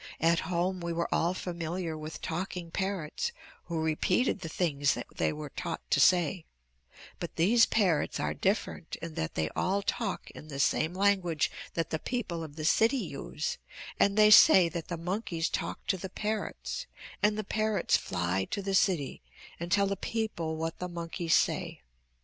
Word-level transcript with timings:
At 0.19 0.39
home 0.49 0.79
we 0.79 0.93
were 0.93 1.07
all 1.13 1.35
familiar 1.35 1.95
with 1.95 2.23
talking 2.23 2.71
parrots 2.71 3.31
who 3.65 3.79
repeated 3.79 4.39
the 4.39 4.49
things 4.49 4.95
that 4.95 5.05
they 5.15 5.31
were 5.31 5.51
taught 5.51 5.81
to 5.91 5.99
say, 5.99 6.43
but 7.19 7.35
these 7.35 7.67
parrots 7.67 8.19
are 8.19 8.33
different 8.33 8.95
in 8.99 9.13
that 9.13 9.35
they 9.35 9.47
all 9.49 9.83
talk 9.83 10.31
in 10.31 10.47
the 10.47 10.57
same 10.59 10.95
language 10.95 11.51
that 11.75 11.91
the 11.91 11.99
people 11.99 12.43
of 12.43 12.55
the 12.55 12.65
city 12.65 12.97
use, 12.97 13.59
and 13.99 14.17
they 14.17 14.31
say 14.31 14.67
that 14.69 14.87
the 14.87 14.97
monkeys 14.97 15.49
talk 15.49 15.85
to 15.85 15.97
the 15.99 16.09
parrots 16.09 16.87
and 17.21 17.37
the 17.37 17.43
parrots 17.43 17.95
fly 17.95 18.45
to 18.45 18.63
the 18.63 18.73
city 18.73 19.21
and 19.59 19.71
tell 19.71 19.85
the 19.85 19.95
people 19.95 20.55
what 20.57 20.79
the 20.79 20.87
monkeys 20.89 21.35
say. 21.35 21.81